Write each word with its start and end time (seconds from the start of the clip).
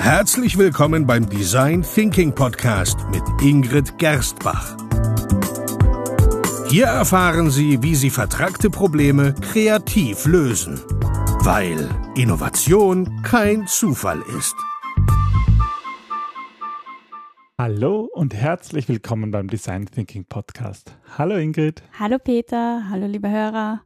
Herzlich 0.00 0.56
willkommen 0.56 1.06
beim 1.06 1.28
Design 1.28 1.82
Thinking 1.82 2.34
Podcast 2.34 2.98
mit 3.10 3.22
Ingrid 3.42 3.98
Gerstbach. 3.98 4.74
Hier 6.70 6.86
erfahren 6.86 7.50
Sie, 7.50 7.82
wie 7.82 7.94
Sie 7.94 8.08
vertragte 8.08 8.70
Probleme 8.70 9.34
kreativ 9.34 10.24
lösen, 10.24 10.80
weil 11.44 11.86
Innovation 12.16 13.22
kein 13.22 13.66
Zufall 13.66 14.22
ist. 14.38 14.56
Hallo 17.58 18.08
und 18.14 18.32
herzlich 18.32 18.88
willkommen 18.88 19.30
beim 19.30 19.48
Design 19.48 19.84
Thinking 19.84 20.24
Podcast. 20.24 20.96
Hallo 21.18 21.36
Ingrid. 21.36 21.82
Hallo 21.98 22.18
Peter, 22.18 22.88
hallo 22.88 23.06
liebe 23.06 23.28
Hörer. 23.28 23.82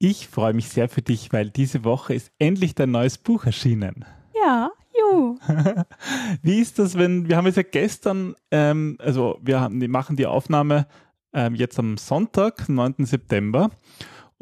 Ich 0.00 0.26
freue 0.26 0.52
mich 0.52 0.68
sehr 0.68 0.88
für 0.88 1.02
dich, 1.02 1.32
weil 1.32 1.50
diese 1.50 1.84
Woche 1.84 2.12
ist 2.12 2.32
endlich 2.40 2.74
dein 2.74 2.90
neues 2.90 3.18
Buch 3.18 3.46
erschienen. 3.46 4.04
Ja, 4.34 4.72
Wie 6.42 6.60
ist 6.60 6.78
das, 6.78 6.96
wenn, 6.96 7.28
wir 7.28 7.36
haben 7.36 7.46
es 7.46 7.56
ja 7.56 7.62
gestern, 7.62 8.34
ähm, 8.50 8.96
also 8.98 9.38
wir, 9.42 9.60
haben, 9.60 9.78
machen 9.90 10.16
die 10.16 10.26
Aufnahme 10.26 10.86
ähm, 11.32 11.54
jetzt 11.54 11.78
am 11.78 11.96
Sonntag, 11.96 12.68
9. 12.68 12.94
September 13.06 13.70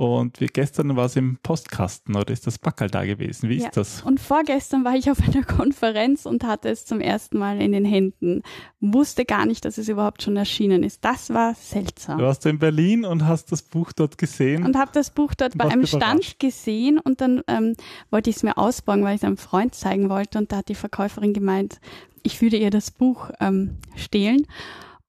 und 0.00 0.40
wie 0.40 0.46
gestern 0.46 0.96
war 0.96 1.04
es 1.04 1.16
im 1.16 1.36
Postkasten 1.42 2.16
oder 2.16 2.32
ist 2.32 2.46
das 2.46 2.56
Backel 2.56 2.88
da 2.88 3.04
gewesen? 3.04 3.50
Wie 3.50 3.56
ist 3.56 3.64
ja. 3.64 3.70
das? 3.74 4.00
Und 4.00 4.18
vorgestern 4.18 4.82
war 4.82 4.94
ich 4.94 5.10
auf 5.10 5.18
einer 5.20 5.42
Konferenz 5.46 6.24
und 6.24 6.42
hatte 6.42 6.70
es 6.70 6.86
zum 6.86 7.02
ersten 7.02 7.36
Mal 7.36 7.60
in 7.60 7.72
den 7.72 7.84
Händen. 7.84 8.40
Wusste 8.80 9.26
gar 9.26 9.44
nicht, 9.44 9.62
dass 9.66 9.76
es 9.76 9.90
überhaupt 9.90 10.22
schon 10.22 10.38
erschienen 10.38 10.84
ist. 10.84 11.04
Das 11.04 11.28
war 11.34 11.54
seltsam. 11.54 12.16
Du 12.16 12.24
warst 12.24 12.46
in 12.46 12.58
Berlin 12.58 13.04
und 13.04 13.26
hast 13.26 13.52
das 13.52 13.60
Buch 13.60 13.92
dort 13.92 14.16
gesehen. 14.16 14.64
Und 14.64 14.74
habe 14.74 14.90
das 14.94 15.10
Buch 15.10 15.34
dort 15.34 15.58
bei 15.58 15.66
einem 15.66 15.84
Stand 15.84 16.38
gesehen 16.38 16.98
und 16.98 17.20
dann 17.20 17.42
ähm, 17.46 17.74
wollte 18.10 18.30
ich 18.30 18.36
es 18.36 18.42
mir 18.42 18.56
ausbauen, 18.56 19.04
weil 19.04 19.16
ich 19.16 19.20
es 19.20 19.24
einem 19.24 19.36
Freund 19.36 19.74
zeigen 19.74 20.08
wollte. 20.08 20.38
Und 20.38 20.50
da 20.50 20.56
hat 20.56 20.70
die 20.70 20.76
Verkäuferin 20.76 21.34
gemeint, 21.34 21.78
ich 22.22 22.40
würde 22.40 22.56
ihr 22.56 22.70
das 22.70 22.90
Buch 22.90 23.28
ähm, 23.38 23.76
stehlen. 23.96 24.46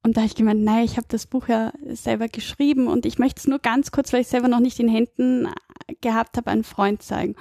Und 0.03 0.17
da 0.17 0.21
habe 0.21 0.27
ich 0.27 0.35
gemeint, 0.35 0.63
nein, 0.63 0.83
ich 0.83 0.97
habe 0.97 1.07
das 1.09 1.27
Buch 1.27 1.47
ja 1.47 1.71
selber 1.85 2.27
geschrieben 2.27 2.87
und 2.87 3.05
ich 3.05 3.19
möchte 3.19 3.39
es 3.39 3.47
nur 3.47 3.59
ganz 3.59 3.91
kurz, 3.91 4.11
weil 4.11 4.21
ich 4.21 4.27
selber 4.27 4.47
noch 4.47 4.59
nicht 4.59 4.79
in 4.79 4.87
Händen 4.87 5.47
gehabt 6.01 6.37
habe, 6.37 6.49
einen 6.49 6.63
Freund 6.63 7.03
zeigen. 7.03 7.35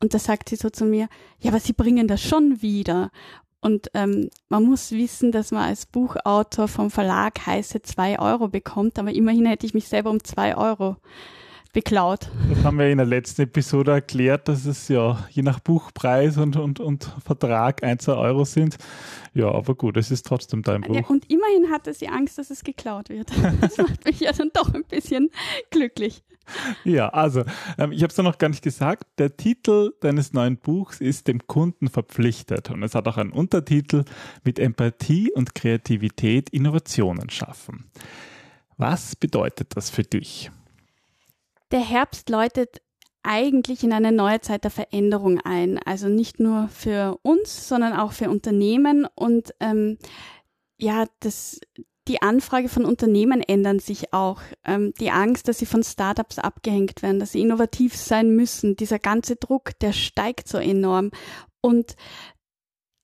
Und 0.00 0.12
da 0.12 0.18
sagt 0.18 0.48
sie 0.48 0.56
so 0.56 0.68
zu 0.68 0.84
mir, 0.84 1.08
ja, 1.38 1.50
aber 1.50 1.60
Sie 1.60 1.72
bringen 1.72 2.08
das 2.08 2.20
schon 2.20 2.60
wieder. 2.60 3.10
Und 3.60 3.90
ähm, 3.94 4.28
man 4.48 4.64
muss 4.64 4.90
wissen, 4.90 5.30
dass 5.30 5.52
man 5.52 5.62
als 5.62 5.86
Buchautor 5.86 6.66
vom 6.66 6.90
Verlag 6.90 7.46
heiße 7.46 7.82
zwei 7.82 8.18
Euro 8.18 8.48
bekommt, 8.48 8.98
aber 8.98 9.12
immerhin 9.12 9.46
hätte 9.46 9.64
ich 9.64 9.72
mich 9.72 9.88
selber 9.88 10.10
um 10.10 10.22
zwei 10.24 10.56
Euro 10.56 10.96
beklaut. 11.72 12.30
Das 12.48 12.64
haben 12.64 12.78
wir 12.78 12.90
in 12.90 12.98
der 12.98 13.06
letzten 13.06 13.42
Episode 13.42 13.92
erklärt, 13.92 14.48
dass 14.48 14.66
es 14.66 14.88
ja 14.88 15.26
je 15.30 15.42
nach 15.42 15.60
Buchpreis 15.60 16.36
und, 16.36 16.56
und, 16.56 16.80
und 16.80 17.10
Vertrag 17.24 17.82
ein, 17.82 17.98
zwei 17.98 18.14
Euro 18.14 18.44
sind. 18.44 18.76
Ja, 19.34 19.50
aber 19.50 19.74
gut, 19.74 19.96
es 19.96 20.10
ist 20.10 20.26
trotzdem 20.26 20.62
dein 20.62 20.82
Buch. 20.82 20.94
Ja, 20.94 21.06
und 21.06 21.30
immerhin 21.30 21.70
hatte 21.70 21.94
sie 21.94 22.08
Angst, 22.08 22.38
dass 22.38 22.50
es 22.50 22.62
geklaut 22.62 23.08
wird. 23.08 23.30
Das 23.60 23.76
macht 23.76 24.04
mich 24.04 24.20
ja 24.20 24.32
dann 24.32 24.50
doch 24.52 24.74
ein 24.74 24.84
bisschen 24.84 25.30
glücklich. 25.70 26.22
Ja, 26.84 27.08
also 27.08 27.44
ähm, 27.78 27.92
ich 27.92 28.02
habe 28.02 28.10
es 28.10 28.16
ja 28.16 28.24
noch 28.24 28.38
gar 28.38 28.48
nicht 28.48 28.62
gesagt. 28.62 29.04
Der 29.18 29.36
Titel 29.36 29.92
deines 30.00 30.32
neuen 30.32 30.56
Buchs 30.56 31.00
ist 31.00 31.28
dem 31.28 31.46
Kunden 31.46 31.88
verpflichtet 31.88 32.70
und 32.70 32.82
es 32.82 32.94
hat 32.94 33.06
auch 33.06 33.18
einen 33.18 33.32
Untertitel 33.32 34.04
mit 34.42 34.58
Empathie 34.58 35.30
und 35.32 35.54
Kreativität 35.54 36.50
Innovationen 36.50 37.30
schaffen. 37.30 37.90
Was 38.76 39.14
bedeutet 39.14 39.76
das 39.76 39.90
für 39.90 40.02
dich? 40.02 40.50
Der 41.72 41.80
Herbst 41.80 42.28
läutet 42.28 42.82
eigentlich 43.22 43.84
in 43.84 43.92
eine 43.92 44.12
neue 44.12 44.40
Zeit 44.40 44.64
der 44.64 44.70
Veränderung 44.70 45.40
ein. 45.40 45.78
Also 45.78 46.08
nicht 46.08 46.40
nur 46.40 46.68
für 46.68 47.18
uns, 47.22 47.68
sondern 47.68 47.94
auch 47.94 48.12
für 48.12 48.30
Unternehmen. 48.30 49.06
Und 49.14 49.54
ähm, 49.60 49.98
ja, 50.78 51.06
das, 51.20 51.60
die 52.08 52.20
Anfrage 52.20 52.68
von 52.68 52.84
Unternehmen 52.84 53.40
ändern 53.40 53.78
sich 53.78 54.12
auch. 54.12 54.40
Ähm, 54.64 54.92
die 54.98 55.10
Angst, 55.10 55.48
dass 55.48 55.58
sie 55.58 55.66
von 55.66 55.84
Startups 55.84 56.38
abgehängt 56.38 57.02
werden, 57.02 57.20
dass 57.20 57.32
sie 57.32 57.40
innovativ 57.40 57.96
sein 57.96 58.34
müssen, 58.34 58.76
dieser 58.76 58.98
ganze 58.98 59.36
Druck, 59.36 59.78
der 59.80 59.92
steigt 59.92 60.48
so 60.48 60.58
enorm. 60.58 61.10
Und 61.60 61.94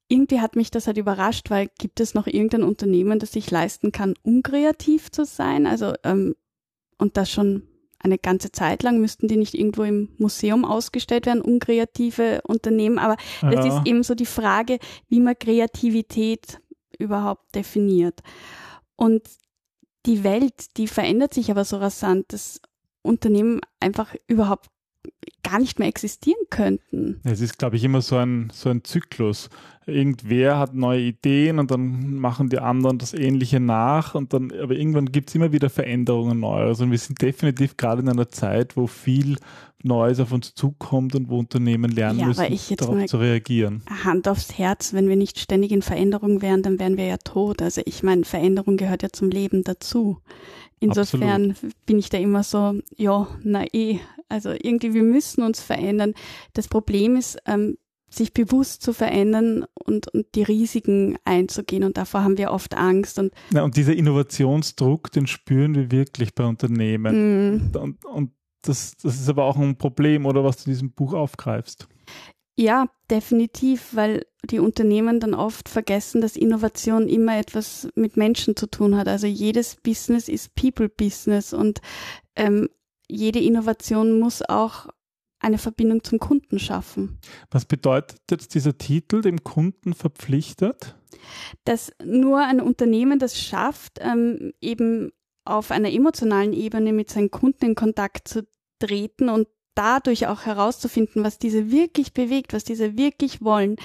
irgendwie 0.08 0.40
hat 0.40 0.56
mich 0.56 0.70
das 0.70 0.86
halt 0.86 0.98
überrascht, 0.98 1.50
weil 1.50 1.68
gibt 1.78 2.00
es 2.00 2.14
noch 2.14 2.26
irgendein 2.26 2.64
Unternehmen, 2.64 3.18
das 3.18 3.32
sich 3.32 3.50
leisten 3.50 3.92
kann, 3.92 4.14
unkreativ 4.22 5.12
zu 5.12 5.24
sein? 5.24 5.66
Also 5.66 5.92
ähm, 6.02 6.34
und 6.96 7.16
das 7.16 7.30
schon 7.30 7.68
eine 8.00 8.18
ganze 8.18 8.52
Zeit 8.52 8.82
lang 8.82 9.00
müssten 9.00 9.28
die 9.28 9.36
nicht 9.36 9.54
irgendwo 9.54 9.82
im 9.82 10.10
Museum 10.18 10.64
ausgestellt 10.64 11.26
werden, 11.26 11.42
unkreative 11.42 12.42
Unternehmen. 12.44 12.98
Aber 12.98 13.16
ja. 13.42 13.50
das 13.50 13.66
ist 13.66 13.86
eben 13.86 14.02
so 14.02 14.14
die 14.14 14.26
Frage, 14.26 14.78
wie 15.08 15.20
man 15.20 15.38
Kreativität 15.38 16.60
überhaupt 16.98 17.54
definiert. 17.54 18.20
Und 18.96 19.22
die 20.06 20.24
Welt, 20.24 20.76
die 20.76 20.86
verändert 20.86 21.34
sich 21.34 21.50
aber 21.50 21.64
so 21.64 21.76
rasant, 21.76 22.32
dass 22.32 22.60
Unternehmen 23.02 23.60
einfach 23.80 24.14
überhaupt 24.26 24.66
gar 25.42 25.58
nicht 25.58 25.78
mehr 25.78 25.88
existieren 25.88 26.40
könnten. 26.50 27.20
Es 27.24 27.40
ist, 27.40 27.58
glaube 27.58 27.76
ich, 27.76 27.84
immer 27.84 28.02
so 28.02 28.16
ein, 28.16 28.50
so 28.52 28.68
ein 28.68 28.84
Zyklus. 28.84 29.50
Irgendwer 29.86 30.58
hat 30.58 30.74
neue 30.74 31.00
Ideen 31.00 31.58
und 31.58 31.70
dann 31.70 32.16
machen 32.16 32.50
die 32.50 32.58
anderen 32.58 32.98
das 32.98 33.14
Ähnliche 33.14 33.58
nach 33.58 34.14
und 34.14 34.34
dann, 34.34 34.52
aber 34.52 34.74
irgendwann 34.74 35.10
gibt 35.10 35.30
es 35.30 35.34
immer 35.34 35.52
wieder 35.52 35.70
Veränderungen 35.70 36.40
neu. 36.40 36.60
Also 36.60 36.90
wir 36.90 36.98
sind 36.98 37.22
definitiv 37.22 37.76
gerade 37.78 38.02
in 38.02 38.08
einer 38.08 38.28
Zeit, 38.28 38.76
wo 38.76 38.86
viel 38.86 39.36
Neues 39.82 40.18
auf 40.20 40.32
uns 40.32 40.54
zukommt 40.54 41.14
und 41.14 41.28
wo 41.30 41.38
Unternehmen 41.38 41.90
lernen 41.90 42.18
ja, 42.18 42.26
müssen, 42.26 42.76
darauf 42.76 43.06
zu 43.06 43.16
reagieren. 43.18 43.82
Hand 44.04 44.28
aufs 44.28 44.58
Herz, 44.58 44.92
wenn 44.92 45.08
wir 45.08 45.16
nicht 45.16 45.38
ständig 45.38 45.70
in 45.70 45.82
Veränderung 45.82 46.42
wären, 46.42 46.62
dann 46.62 46.78
wären 46.78 46.96
wir 46.96 47.06
ja 47.06 47.16
tot. 47.16 47.62
Also 47.62 47.80
ich 47.84 48.02
meine, 48.02 48.24
Veränderung 48.24 48.76
gehört 48.76 49.02
ja 49.02 49.10
zum 49.10 49.30
Leben 49.30 49.62
dazu. 49.62 50.18
Insofern 50.80 51.50
Absolut. 51.50 51.86
bin 51.86 51.98
ich 51.98 52.08
da 52.08 52.18
immer 52.18 52.42
so, 52.42 52.80
ja, 52.96 53.26
na 53.42 53.64
eh. 53.72 54.00
Also 54.30 54.50
irgendwie, 54.50 54.92
wir 54.92 55.02
müssen 55.02 55.17
uns 55.20 55.60
verändern. 55.60 56.14
Das 56.54 56.68
Problem 56.68 57.16
ist, 57.16 57.38
ähm, 57.46 57.76
sich 58.10 58.32
bewusst 58.32 58.82
zu 58.82 58.92
verändern 58.92 59.64
und, 59.74 60.08
und 60.08 60.26
die 60.34 60.42
Risiken 60.42 61.18
einzugehen. 61.24 61.84
Und 61.84 61.98
davor 61.98 62.24
haben 62.24 62.38
wir 62.38 62.50
oft 62.52 62.74
Angst. 62.74 63.18
Und, 63.18 63.32
ja, 63.50 63.62
und 63.62 63.76
dieser 63.76 63.94
Innovationsdruck, 63.94 65.12
den 65.12 65.26
spüren 65.26 65.74
wir 65.74 65.90
wirklich 65.90 66.34
bei 66.34 66.44
Unternehmen. 66.44 67.70
Mm. 67.72 67.76
Und, 67.76 68.04
und 68.04 68.32
das, 68.62 68.96
das 68.96 69.20
ist 69.20 69.28
aber 69.28 69.44
auch 69.44 69.56
ein 69.56 69.76
Problem, 69.76 70.26
oder 70.26 70.42
was 70.42 70.56
du 70.56 70.70
in 70.70 70.74
diesem 70.74 70.92
Buch 70.92 71.12
aufgreifst. 71.12 71.86
Ja, 72.56 72.86
definitiv, 73.08 73.94
weil 73.94 74.26
die 74.44 74.58
Unternehmen 74.58 75.20
dann 75.20 75.34
oft 75.34 75.68
vergessen, 75.68 76.20
dass 76.20 76.34
Innovation 76.34 77.08
immer 77.08 77.38
etwas 77.38 77.88
mit 77.94 78.16
Menschen 78.16 78.56
zu 78.56 78.66
tun 78.68 78.96
hat. 78.96 79.06
Also 79.06 79.28
jedes 79.28 79.76
Business 79.76 80.28
ist 80.28 80.56
People-Business 80.56 81.52
und 81.52 81.80
ähm, 82.34 82.68
jede 83.08 83.38
Innovation 83.38 84.18
muss 84.18 84.42
auch 84.42 84.88
eine 85.40 85.58
Verbindung 85.58 86.02
zum 86.04 86.18
Kunden 86.18 86.58
schaffen. 86.58 87.18
Was 87.50 87.64
bedeutet 87.64 88.20
jetzt 88.30 88.54
dieser 88.54 88.76
Titel, 88.76 89.20
dem 89.20 89.44
Kunden 89.44 89.94
verpflichtet? 89.94 90.96
Dass 91.64 91.92
nur 92.04 92.38
ein 92.38 92.60
Unternehmen 92.60 93.18
das 93.18 93.40
schafft, 93.40 93.98
ähm, 94.00 94.52
eben 94.60 95.10
auf 95.44 95.70
einer 95.70 95.90
emotionalen 95.90 96.52
Ebene 96.52 96.92
mit 96.92 97.10
seinen 97.10 97.30
Kunden 97.30 97.64
in 97.64 97.74
Kontakt 97.74 98.28
zu 98.28 98.46
treten 98.78 99.28
und 99.28 99.48
dadurch 99.74 100.26
auch 100.26 100.42
herauszufinden, 100.42 101.24
was 101.24 101.38
diese 101.38 101.70
wirklich 101.70 102.12
bewegt, 102.12 102.52
was 102.52 102.64
diese 102.64 102.96
wirklich 102.96 103.42
wollen. 103.42 103.76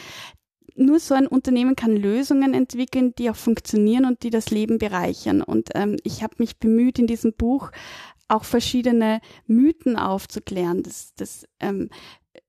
Nur 0.75 1.00
so 1.00 1.14
ein 1.14 1.28
Unternehmen 1.28 1.75
kann 1.75 1.96
Lösungen 1.96 2.56
entwickeln, 2.56 3.14
die 3.16 3.30
auch 3.30 3.35
funktionieren 3.35 4.06
und 4.06 4.24
die 4.24 4.31
das 4.31 4.50
Leben 4.50 4.80
bereichern. 4.80 5.44
Und 5.44 5.70
ähm, 5.75 5.97
ich 6.03 6.24
habe 6.24 6.35
mich 6.40 6.58
bemüht, 6.58 6.97
in 6.97 7.06
diesem 7.06 7.34
Buch 7.34 7.70
auch 8.28 8.44
verschiedene 8.44 9.22
Mythen 9.47 9.97
aufzuklären, 9.97 10.84
dass, 10.84 11.13
dass 11.16 11.45
ähm, 11.59 11.89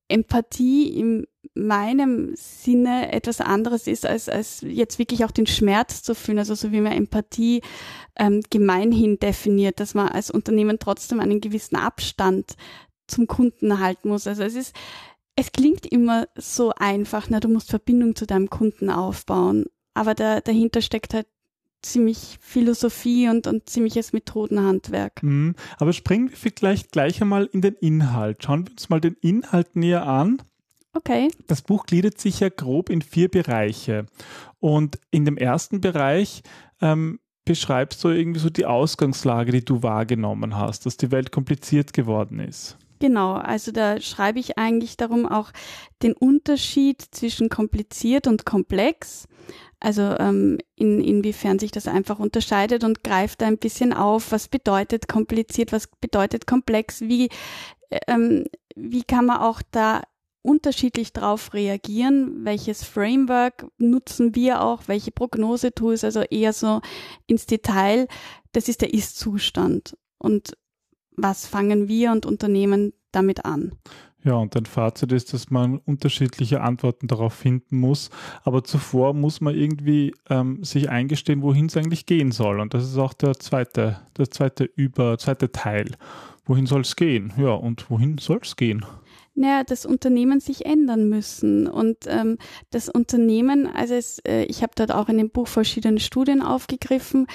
Empathie 0.09 0.89
in 0.89 1.27
meinem 1.55 2.35
Sinne 2.37 3.12
etwas 3.12 3.41
anderes 3.41 3.87
ist, 3.87 4.06
als, 4.06 4.29
als 4.29 4.61
jetzt 4.62 4.99
wirklich 4.99 5.25
auch 5.25 5.31
den 5.31 5.47
Schmerz 5.47 6.03
zu 6.03 6.15
fühlen. 6.15 6.38
Also 6.38 6.55
so 6.55 6.73
wie 6.73 6.81
man 6.81 6.93
Empathie 6.93 7.62
ähm, 8.17 8.41
gemeinhin 8.50 9.19
definiert, 9.19 9.81
dass 9.81 9.94
man 9.94 10.09
als 10.09 10.31
Unternehmen 10.31 10.79
trotzdem 10.79 11.21
einen 11.21 11.41
gewissen 11.41 11.76
Abstand 11.76 12.56
zum 13.06 13.26
Kunden 13.26 13.79
halten 13.81 14.09
muss. 14.09 14.26
Also 14.26 14.43
es 14.43 14.55
ist, 14.55 14.75
es 15.37 15.53
klingt 15.53 15.87
immer 15.87 16.26
so 16.37 16.73
einfach, 16.76 17.29
na, 17.29 17.41
du 17.41 17.49
musst 17.49 17.71
Verbindung 17.71 18.15
zu 18.15 18.26
deinem 18.26 18.50
Kunden 18.50 18.91
aufbauen. 18.91 19.67
Aber 19.94 20.15
da, 20.15 20.41
dahinter 20.41 20.81
steckt 20.82 21.15
halt 21.15 21.26
ziemlich 21.85 22.39
Philosophie 22.41 23.29
und, 23.29 23.47
und 23.47 23.69
ziemliches 23.69 24.13
Methodenhandwerk. 24.13 25.23
Mhm. 25.23 25.55
Aber 25.79 25.93
springen 25.93 26.31
wir 26.31 26.37
vielleicht 26.37 26.93
gleich 26.93 27.21
einmal 27.23 27.47
in 27.47 27.61
den 27.61 27.75
Inhalt. 27.75 28.43
Schauen 28.43 28.67
wir 28.67 28.73
uns 28.73 28.89
mal 28.89 29.01
den 29.01 29.17
Inhalt 29.21 29.77
näher 29.77 30.07
an. 30.07 30.43
Okay. 30.95 31.29
Das 31.49 31.63
Buch 31.63 31.87
gliedert 31.87 32.19
sich 32.19 32.41
ja 32.41 32.49
grob 32.49 32.89
in 32.89 33.03
vier 33.03 33.29
Bereiche. 33.29 34.07
Und 34.61 34.99
in 35.11 35.25
dem 35.25 35.37
ersten 35.37 35.81
Bereich 35.81 36.43
ähm, 36.81 37.19
beschreibst 37.45 38.03
du 38.05 38.09
irgendwie 38.09 38.41
so 38.41 38.51
die 38.51 38.67
Ausgangslage, 38.67 39.53
die 39.53 39.65
du 39.65 39.83
wahrgenommen 39.83 40.57
hast, 40.57 40.87
dass 40.87 40.97
die 40.97 41.11
Welt 41.11 41.33
kompliziert 41.33 41.93
geworden 41.93 42.39
ist. 42.39 42.79
Genau, 43.01 43.35
also 43.35 43.71
da 43.73 44.01
schreibe 44.01 44.39
ich 44.39 44.57
eigentlich 44.57 44.97
darum 44.97 45.27
auch 45.27 45.51
den 46.03 46.15
Unterschied 46.15 47.03
zwischen 47.03 47.49
kompliziert 47.49 48.27
und 48.27 48.47
komplex. 48.47 49.27
Also 49.85 50.17
ähm, 50.19 50.57
in, 50.77 50.99
inwiefern 51.05 51.59
sich 51.59 51.71
das 51.71 51.89
einfach 51.89 52.19
unterscheidet 52.19 52.85
und 52.85 53.05
greift 53.05 53.43
da 53.43 53.47
ein 53.47 53.59
bisschen 53.59 53.93
auf, 53.93 54.33
was 54.33 54.49
bedeutet 54.49 55.09
kompliziert, 55.09 55.73
was 55.73 55.89
bedeutet 56.01 56.47
komplex, 56.47 57.03
wie, 57.03 57.29
ähm, 58.07 58.47
wie 58.75 59.03
kann 59.03 59.27
man 59.27 59.43
auch 59.43 59.61
da 59.73 60.01
unterschiedlich 60.41 61.13
drauf 61.13 61.53
reagieren, 61.53 62.47
welches 62.47 62.83
Framework 62.83 63.67
nutzen 63.77 64.35
wir 64.35 64.63
auch, 64.63 64.85
welche 64.87 65.11
Prognose-Tools, 65.11 66.03
also 66.03 66.23
eher 66.23 66.55
so 66.55 66.81
ins 67.27 67.45
Detail, 67.45 68.09
das 68.53 68.71
ist 68.71 68.81
der 68.81 68.95
Ist-Zustand. 68.95 69.99
Und 70.17 70.57
was 71.15 71.47
fangen 71.47 71.89
wir 71.89 72.11
und 72.11 72.25
Unternehmen 72.25 72.95
damit 73.13 73.45
an? 73.45 73.73
Ja, 74.25 74.35
und 74.37 74.55
dein 74.55 74.65
Fazit 74.65 75.12
ist, 75.12 75.35
dass 75.35 75.50
man 75.50 75.79
unterschiedliche 75.79 76.62
Antworten 76.62 77.09
darauf 77.09 77.35
finden 77.35 77.79
muss. 77.79 78.09
Aber 78.43 78.65
zuvor 78.65 79.12
muss 79.12 79.43
man 79.43 79.55
irgendwie 79.55 80.15
ähm, 80.31 80.65
sich 80.65 80.88
eingestehen, 80.88 81.43
wohin 81.43 81.67
es 81.67 81.76
eigentlich 81.76 82.06
gehen 82.06 82.32
soll. 82.32 82.61
Und 82.61 82.73
das 82.73 82.85
ist 82.85 82.97
auch 82.97 83.12
der 83.12 83.35
zweite, 83.35 84.00
der 84.17 84.31
zweite 84.31 84.65
Über, 84.65 85.19
zweite 85.19 85.53
Teil. 85.53 85.91
Wohin 86.47 86.65
soll 86.65 86.81
es 86.81 86.97
gehen? 86.97 87.35
Ja, 87.37 87.53
und 87.53 87.91
wohin 87.91 88.17
soll 88.17 88.41
es 88.43 88.56
gehen? 88.56 88.85
Naja, 89.35 89.62
das 89.62 89.85
Unternehmen 89.85 90.41
sich 90.41 90.65
ändern 90.65 91.11
müssen. 91.11 91.67
Und 91.67 91.99
ähm, 92.06 92.38
das 92.71 92.88
Unternehmen, 92.88 93.67
also 93.67 93.94
es, 93.94 94.21
äh, 94.21 94.44
ich 94.44 94.62
habe 94.62 94.73
dort 94.75 94.93
auch 94.93 95.11
in 95.11 95.19
dem 95.19 95.31
Buch 95.31 95.49
verschiedene 95.49 96.00
Studien 96.00 96.41
aufgegriffen, 96.41 97.26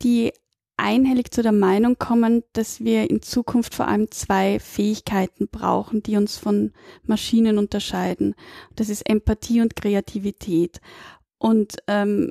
die 0.00 0.32
einhellig 0.78 1.32
zu 1.32 1.42
der 1.42 1.52
Meinung 1.52 1.98
kommen, 1.98 2.44
dass 2.52 2.80
wir 2.80 3.10
in 3.10 3.20
Zukunft 3.20 3.74
vor 3.74 3.88
allem 3.88 4.10
zwei 4.10 4.58
Fähigkeiten 4.60 5.48
brauchen, 5.48 6.02
die 6.02 6.16
uns 6.16 6.38
von 6.38 6.72
Maschinen 7.04 7.58
unterscheiden. 7.58 8.34
Das 8.76 8.88
ist 8.88 9.08
Empathie 9.08 9.60
und 9.60 9.76
Kreativität. 9.76 10.80
Und 11.38 11.76
ähm, 11.86 12.30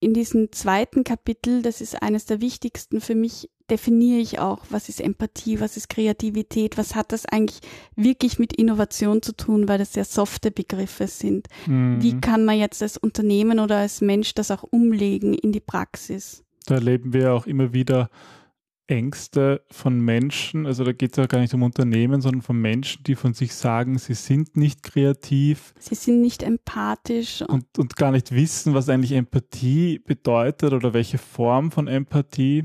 in 0.00 0.12
diesem 0.12 0.52
zweiten 0.52 1.04
Kapitel, 1.04 1.62
das 1.62 1.80
ist 1.80 2.02
eines 2.02 2.26
der 2.26 2.40
wichtigsten 2.40 3.00
für 3.00 3.14
mich, 3.14 3.50
definiere 3.70 4.20
ich 4.20 4.38
auch, 4.38 4.60
was 4.70 4.88
ist 4.88 5.00
Empathie, 5.00 5.58
was 5.58 5.76
ist 5.76 5.88
Kreativität, 5.88 6.78
was 6.78 6.94
hat 6.94 7.12
das 7.12 7.26
eigentlich 7.26 7.60
wirklich 7.96 8.38
mit 8.38 8.52
Innovation 8.52 9.22
zu 9.22 9.32
tun, 9.32 9.68
weil 9.68 9.78
das 9.78 9.94
sehr 9.94 10.04
softe 10.04 10.50
Begriffe 10.50 11.08
sind. 11.08 11.48
Mhm. 11.66 12.00
Wie 12.00 12.20
kann 12.20 12.44
man 12.44 12.58
jetzt 12.58 12.82
als 12.82 12.96
Unternehmen 12.96 13.58
oder 13.58 13.78
als 13.78 14.00
Mensch 14.00 14.34
das 14.34 14.50
auch 14.50 14.62
umlegen 14.62 15.34
in 15.34 15.50
die 15.50 15.60
Praxis? 15.60 16.44
Da 16.66 16.76
erleben 16.76 17.12
wir 17.12 17.32
auch 17.32 17.46
immer 17.46 17.72
wieder 17.72 18.10
Ängste 18.88 19.62
von 19.70 19.98
Menschen, 19.98 20.64
also 20.66 20.84
da 20.84 20.92
geht 20.92 21.12
es 21.12 21.16
ja 21.16 21.26
gar 21.26 21.40
nicht 21.40 21.52
um 21.54 21.62
Unternehmen, 21.64 22.20
sondern 22.20 22.42
von 22.42 22.60
Menschen, 22.60 23.02
die 23.02 23.16
von 23.16 23.34
sich 23.34 23.52
sagen, 23.54 23.98
sie 23.98 24.14
sind 24.14 24.56
nicht 24.56 24.84
kreativ. 24.84 25.74
Sie 25.78 25.96
sind 25.96 26.20
nicht 26.20 26.44
empathisch. 26.44 27.42
Und, 27.42 27.66
und 27.78 27.96
gar 27.96 28.12
nicht 28.12 28.30
wissen, 28.30 28.74
was 28.74 28.88
eigentlich 28.88 29.12
Empathie 29.12 29.98
bedeutet 29.98 30.72
oder 30.72 30.94
welche 30.94 31.18
Form 31.18 31.72
von 31.72 31.88
Empathie. 31.88 32.64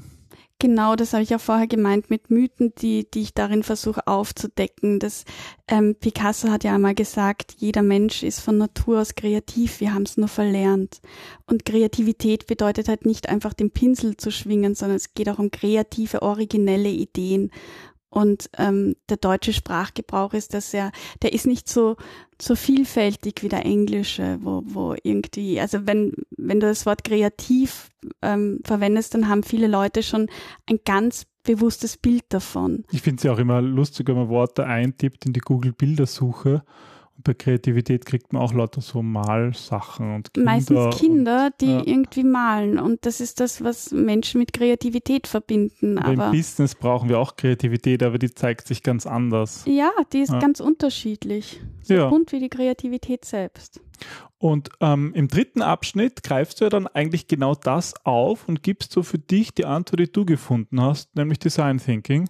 Genau, 0.62 0.96
das 0.96 1.14
habe 1.14 1.24
ich 1.24 1.34
auch 1.34 1.42
vorher 1.42 1.66
gemeint 1.66 2.12
mit 2.12 2.30
Mythen, 2.30 2.72
die, 2.76 3.10
die 3.10 3.22
ich 3.24 3.34
darin 3.34 3.64
versuche 3.64 4.06
aufzudecken. 4.06 5.00
Das, 5.00 5.26
ähm, 5.68 5.96
Picasso 6.00 6.50
hat 6.50 6.64
ja 6.64 6.76
einmal 6.76 6.94
gesagt, 6.94 7.56
jeder 7.58 7.82
Mensch 7.82 8.22
ist 8.22 8.42
von 8.42 8.60
Natur 8.60 9.02
aus 9.02 9.16
kreativ, 9.16 9.80
wir 9.80 9.96
haben 9.96 10.04
es 10.04 10.18
nur 10.18 10.28
verlernt. 10.28 11.02
Und 11.48 11.66
Kreativität 11.66 12.46
bedeutet 12.46 12.90
halt 12.90 13.08
nicht 13.08 13.28
einfach 13.28 13.56
den 13.56 13.72
Pinsel 13.72 14.18
zu 14.18 14.30
schwingen, 14.30 14.76
sondern 14.76 14.98
es 14.98 15.16
geht 15.16 15.30
auch 15.30 15.40
um 15.40 15.50
kreative, 15.50 16.22
originelle 16.22 16.90
Ideen. 16.90 17.50
Und 18.12 18.50
ähm, 18.58 18.96
der 19.10 19.18
deutsche 19.18 19.54
Sprachgebrauch 19.54 20.34
ist 20.34 20.54
das 20.54 20.74
ja, 20.74 20.92
der 21.22 21.34
ist 21.34 21.48
nicht 21.48 21.68
so 21.68 21.96
so 22.42 22.56
vielfältig 22.56 23.44
wie 23.44 23.50
der 23.50 23.66
englische, 23.66 24.40
wo, 24.42 24.64
wo 24.66 24.96
irgendwie, 25.04 25.60
also 25.62 25.86
wenn, 25.86 26.14
wenn 26.36 26.60
du 26.60 26.68
das 26.68 26.86
Wort 26.86 27.04
kreativ 27.04 27.90
ähm, 28.22 28.60
verwendest, 28.66 29.14
dann 29.14 29.28
haben 29.28 29.44
viele 29.44 29.68
Leute 29.68 30.02
schon 30.04 30.28
ein 30.68 30.80
ganz 30.84 31.28
bewusstes 31.44 31.98
Bild 31.98 32.24
davon. 32.30 32.84
Ich 32.92 33.02
finde 33.02 33.18
es 33.18 33.24
ja 33.24 33.34
auch 33.34 33.38
immer 33.38 33.62
lustig, 33.62 34.08
wenn 34.08 34.16
man 34.16 34.30
Worte 34.30 34.66
eintippt 34.66 35.26
in 35.26 35.34
die 35.34 35.40
Google-Bildersuche 35.40 36.64
bei 37.24 37.34
Kreativität 37.34 38.06
kriegt 38.06 38.34
man 38.34 38.42
auch 38.42 38.54
lauter 38.54 38.82
so 38.82 39.02
Malsachen 39.02 40.16
und 40.16 40.34
Kinder. 40.34 40.52
Meistens 40.52 40.98
Kinder, 40.98 41.46
und, 41.48 41.62
die 41.62 41.72
ja. 41.72 41.82
irgendwie 41.86 42.24
malen. 42.24 42.80
Und 42.80 43.06
das 43.06 43.22
ist 43.22 43.40
das, 43.40 43.64
was 43.64 43.92
Menschen 43.92 44.40
mit 44.40 44.54
Kreativität 44.54 45.28
verbinden. 45.28 45.98
Aber, 45.98 46.26
Im 46.26 46.32
Business 46.32 46.76
brauchen 46.76 47.10
wir 47.10 47.20
auch 47.20 47.36
Kreativität, 47.36 48.04
aber 48.04 48.18
die 48.18 48.34
zeigt 48.34 48.68
sich 48.68 48.84
ganz 48.84 49.06
anders. 49.06 49.64
Ja, 49.66 49.92
die 50.14 50.20
ist 50.20 50.32
ja. 50.32 50.40
ganz 50.40 50.60
unterschiedlich. 50.60 51.62
So 51.82 51.94
ja. 51.94 52.10
bunt 52.10 52.32
wie 52.32 52.40
die 52.40 52.50
Kreativität 52.50 53.26
selbst. 53.26 53.82
Und 54.38 54.70
ähm, 54.80 55.14
im 55.14 55.28
dritten 55.28 55.62
Abschnitt 55.62 56.24
greifst 56.24 56.60
du 56.60 56.66
ja 56.66 56.70
dann 56.70 56.88
eigentlich 56.88 57.28
genau 57.28 57.54
das 57.54 57.94
auf 58.04 58.48
und 58.48 58.64
gibst 58.64 58.92
so 58.92 59.04
für 59.04 59.20
dich 59.20 59.54
die 59.54 59.66
Antwort, 59.66 60.00
die 60.00 60.12
du 60.12 60.26
gefunden 60.26 60.82
hast, 60.82 61.16
nämlich 61.16 61.38
Design 61.38 61.78
Thinking. 61.78 62.28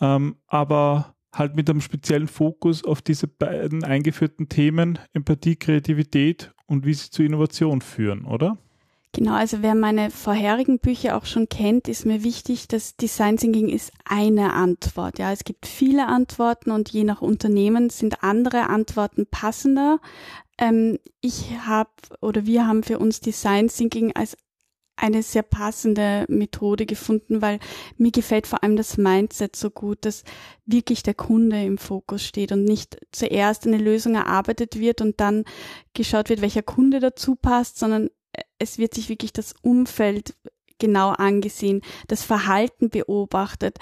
Ähm, 0.00 0.36
aber 0.46 1.11
halt 1.32 1.56
mit 1.56 1.68
einem 1.68 1.80
speziellen 1.80 2.28
Fokus 2.28 2.84
auf 2.84 3.02
diese 3.02 3.26
beiden 3.26 3.84
eingeführten 3.84 4.48
Themen 4.48 4.98
Empathie, 5.12 5.56
Kreativität 5.56 6.52
und 6.66 6.84
wie 6.84 6.94
sie 6.94 7.10
zu 7.10 7.22
Innovation 7.22 7.80
führen, 7.80 8.24
oder? 8.24 8.58
Genau, 9.14 9.34
also 9.34 9.58
wer 9.60 9.74
meine 9.74 10.10
vorherigen 10.10 10.78
Bücher 10.78 11.18
auch 11.18 11.26
schon 11.26 11.50
kennt, 11.50 11.86
ist 11.86 12.06
mir 12.06 12.24
wichtig, 12.24 12.66
dass 12.66 12.96
Design 12.96 13.36
Thinking 13.36 13.68
ist 13.68 13.92
eine 14.06 14.54
Antwort. 14.54 15.18
Ja, 15.18 15.32
es 15.32 15.44
gibt 15.44 15.66
viele 15.66 16.06
Antworten 16.06 16.70
und 16.70 16.88
je 16.88 17.04
nach 17.04 17.20
Unternehmen 17.20 17.90
sind 17.90 18.22
andere 18.22 18.70
Antworten 18.70 19.26
passender. 19.26 20.00
Ähm, 20.56 20.98
ich 21.20 21.50
habe 21.66 21.90
oder 22.22 22.46
wir 22.46 22.66
haben 22.66 22.82
für 22.82 22.98
uns 22.98 23.20
Design 23.20 23.68
Thinking 23.68 24.12
als 24.16 24.34
eine 25.02 25.22
sehr 25.24 25.42
passende 25.42 26.24
Methode 26.28 26.86
gefunden, 26.86 27.42
weil 27.42 27.58
mir 27.96 28.12
gefällt 28.12 28.46
vor 28.46 28.62
allem 28.62 28.76
das 28.76 28.96
Mindset 28.96 29.56
so 29.56 29.68
gut, 29.68 30.04
dass 30.04 30.22
wirklich 30.64 31.02
der 31.02 31.14
Kunde 31.14 31.62
im 31.64 31.76
Fokus 31.76 32.24
steht 32.24 32.52
und 32.52 32.64
nicht 32.64 32.98
zuerst 33.10 33.66
eine 33.66 33.78
Lösung 33.78 34.14
erarbeitet 34.14 34.78
wird 34.78 35.00
und 35.00 35.20
dann 35.20 35.44
geschaut 35.92 36.28
wird, 36.28 36.40
welcher 36.40 36.62
Kunde 36.62 37.00
dazu 37.00 37.34
passt, 37.34 37.80
sondern 37.80 38.10
es 38.58 38.78
wird 38.78 38.94
sich 38.94 39.08
wirklich 39.08 39.32
das 39.32 39.54
Umfeld 39.60 40.36
genau 40.78 41.10
angesehen, 41.10 41.82
das 42.06 42.22
Verhalten 42.22 42.88
beobachtet. 42.88 43.78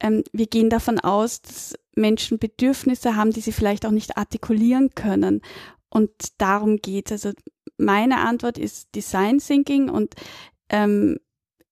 Ähm, 0.00 0.24
wir 0.32 0.46
gehen 0.46 0.70
davon 0.70 0.98
aus, 0.98 1.40
dass 1.40 1.74
Menschen 1.94 2.40
Bedürfnisse 2.40 3.14
haben, 3.14 3.30
die 3.30 3.40
sie 3.40 3.52
vielleicht 3.52 3.86
auch 3.86 3.92
nicht 3.92 4.16
artikulieren 4.16 4.90
können. 4.96 5.40
Und 5.88 6.10
darum 6.38 6.78
geht 6.78 7.12
Also 7.12 7.30
meine 7.76 8.18
Antwort 8.18 8.58
ist 8.58 8.94
Design 8.96 9.38
Thinking 9.38 9.88
und 9.88 10.14
ähm, 10.68 11.18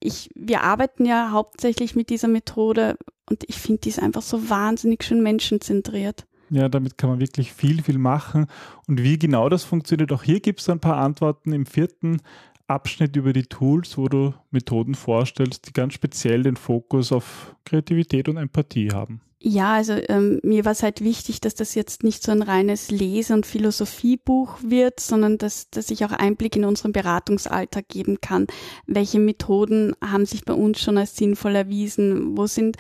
ich, 0.00 0.30
wir 0.34 0.62
arbeiten 0.62 1.04
ja 1.04 1.30
hauptsächlich 1.30 1.94
mit 1.94 2.11
dieser 2.11 2.28
Methode 2.28 2.96
und 3.30 3.44
ich 3.46 3.56
finde 3.56 3.82
die 3.82 3.88
ist 3.88 4.02
einfach 4.02 4.22
so 4.22 4.50
wahnsinnig 4.50 5.04
schön 5.04 5.22
menschenzentriert. 5.22 6.26
Ja, 6.50 6.68
damit 6.68 6.99
kann 6.99 7.08
man 7.08 7.20
wirklich 7.20 7.52
viel, 7.52 7.82
viel 7.82 7.96
machen. 7.96 8.46
Und 8.87 9.02
wie 9.02 9.18
genau 9.18 9.49
das 9.49 9.64
funktioniert, 9.64 10.12
auch 10.12 10.22
hier 10.22 10.40
gibt 10.40 10.61
es 10.61 10.68
ein 10.68 10.80
paar 10.80 10.99
Antworten 10.99 11.52
im 11.52 11.64
vierten 11.64 12.20
Abschnitt 12.66 13.16
über 13.16 13.32
die 13.32 13.44
Tools, 13.44 13.96
wo 13.96 14.08
du 14.08 14.34
Methoden 14.50 14.94
vorstellst, 14.94 15.68
die 15.68 15.72
ganz 15.72 15.94
speziell 15.94 16.42
den 16.42 16.56
Fokus 16.56 17.11
auf 17.11 17.56
Kreativität 17.64 18.28
und 18.28 18.37
Empathie 18.37 18.90
haben. 18.90 19.22
Ja, 19.44 19.75
also 19.75 19.94
ähm, 20.08 20.38
mir 20.44 20.64
war 20.64 20.70
es 20.70 20.84
halt 20.84 21.00
wichtig, 21.02 21.40
dass 21.40 21.54
das 21.56 21.75
jetzt 21.75 22.04
nicht 22.04 22.22
so 22.22 22.30
ein 22.30 22.42
reines 22.42 22.92
Lese- 22.92 23.34
und 23.34 23.44
Philosophiebuch 23.44 24.58
wird, 24.62 25.00
sondern 25.00 25.37
dass, 25.37 25.68
dass 25.68 25.90
ich 25.90 26.04
auch 26.04 26.12
Einblick 26.12 26.54
in 26.54 26.64
unseren 26.64 26.92
Beratungsalltag 26.92 27.88
geben 27.88 28.20
kann. 28.20 28.46
Welche 28.87 29.18
Methoden 29.18 29.96
haben 30.00 30.26
sich 30.26 30.44
bei 30.44 30.54
uns 30.54 30.80
schon 30.80 30.96
als 30.96 31.16
sinnvoll 31.16 31.56
erwiesen? 31.56 32.37
Wo 32.37 32.46
sind 32.46 32.76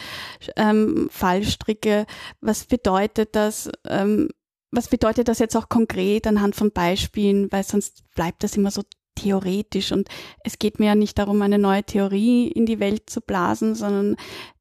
ähm, 0.54 1.08
Fallstricke? 1.10 2.06
Was 2.40 2.64
bedeutet 2.66 3.34
das? 3.34 3.68
Ähm, 3.88 4.28
was 4.70 4.86
bedeutet 4.86 5.26
das 5.26 5.40
jetzt 5.40 5.56
auch 5.56 5.68
konkret 5.68 6.28
anhand 6.28 6.54
von 6.54 6.70
Beispielen? 6.70 7.50
Weil 7.50 7.64
sonst 7.64 8.04
bleibt 8.14 8.44
das 8.44 8.56
immer 8.56 8.70
so 8.70 8.82
theoretisch 9.14 9.92
und 9.92 10.08
es 10.44 10.58
geht 10.58 10.78
mir 10.78 10.86
ja 10.86 10.94
nicht 10.94 11.18
darum, 11.18 11.42
eine 11.42 11.58
neue 11.58 11.84
Theorie 11.84 12.48
in 12.48 12.66
die 12.66 12.80
Welt 12.80 13.08
zu 13.10 13.20
blasen, 13.20 13.74
sondern 13.74 14.16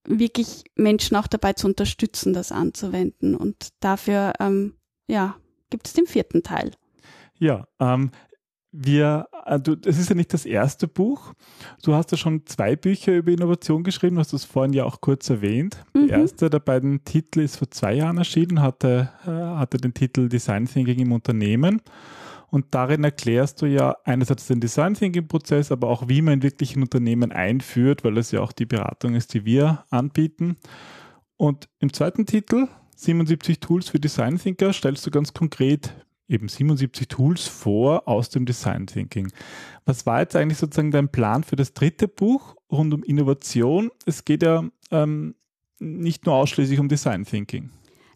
wirklich 0.05 0.63
Menschen 0.75 1.17
auch 1.17 1.27
dabei 1.27 1.53
zu 1.53 1.67
unterstützen, 1.67 2.33
das 2.33 2.51
anzuwenden. 2.51 3.35
Und 3.35 3.69
dafür, 3.79 4.33
ähm, 4.39 4.73
ja, 5.07 5.35
gibt 5.69 5.87
es 5.87 5.93
den 5.93 6.05
vierten 6.05 6.43
Teil. 6.43 6.71
Ja, 7.37 7.65
ähm, 7.79 8.11
wir, 8.71 9.27
äh, 9.45 9.59
du, 9.59 9.75
es 9.85 9.99
ist 9.99 10.09
ja 10.09 10.15
nicht 10.15 10.33
das 10.33 10.45
erste 10.45 10.87
Buch. 10.87 11.33
Du 11.83 11.93
hast 11.93 12.11
ja 12.11 12.17
schon 12.17 12.45
zwei 12.45 12.75
Bücher 12.75 13.15
über 13.15 13.31
Innovation 13.31 13.83
geschrieben, 13.83 14.17
hast 14.17 14.33
das 14.33 14.45
vorhin 14.45 14.73
ja 14.73 14.85
auch 14.85 15.01
kurz 15.01 15.29
erwähnt. 15.29 15.83
Mhm. 15.93 16.07
Der 16.07 16.19
erste 16.19 16.49
der 16.49 16.59
beiden 16.59 17.03
Titel 17.03 17.41
ist 17.41 17.57
vor 17.57 17.69
zwei 17.69 17.93
Jahren 17.93 18.17
erschienen, 18.17 18.61
hatte, 18.61 19.09
äh, 19.25 19.29
hatte 19.29 19.77
den 19.77 19.93
Titel 19.93 20.29
Design 20.29 20.65
Thinking 20.65 20.99
im 20.99 21.11
Unternehmen. 21.11 21.81
Und 22.51 22.75
darin 22.75 23.05
erklärst 23.05 23.61
du 23.61 23.65
ja 23.65 23.95
einerseits 24.03 24.45
den 24.45 24.59
Design 24.59 24.93
Thinking 24.93 25.27
Prozess, 25.27 25.71
aber 25.71 25.87
auch 25.87 26.09
wie 26.09 26.21
man 26.21 26.35
in 26.35 26.43
wirklichen 26.43 26.81
Unternehmen 26.83 27.31
einführt, 27.31 28.03
weil 28.03 28.17
es 28.17 28.31
ja 28.31 28.41
auch 28.41 28.51
die 28.51 28.65
Beratung 28.65 29.15
ist, 29.15 29.33
die 29.33 29.45
wir 29.45 29.85
anbieten. 29.89 30.57
Und 31.37 31.69
im 31.79 31.93
zweiten 31.93 32.25
Titel 32.25 32.67
77 32.97 33.61
Tools 33.61 33.87
für 33.87 33.99
Design 33.99 34.37
Thinker 34.37 34.73
stellst 34.73 35.07
du 35.07 35.11
ganz 35.11 35.33
konkret 35.33 35.95
eben 36.27 36.49
77 36.49 37.07
Tools 37.07 37.47
vor 37.47 38.07
aus 38.07 38.29
dem 38.29 38.45
Design 38.45 38.85
Thinking. 38.85 39.31
Was 39.85 40.05
war 40.05 40.19
jetzt 40.19 40.35
eigentlich 40.35 40.57
sozusagen 40.57 40.91
dein 40.91 41.09
Plan 41.09 41.43
für 41.43 41.55
das 41.55 41.73
dritte 41.73 42.09
Buch 42.09 42.55
rund 42.69 42.93
um 42.93 43.03
Innovation? 43.03 43.91
Es 44.05 44.25
geht 44.25 44.43
ja 44.43 44.65
ähm, 44.91 45.35
nicht 45.79 46.25
nur 46.25 46.35
ausschließlich 46.35 46.79
um 46.79 46.89
Design 46.89 47.23
Thinking. 47.23 47.71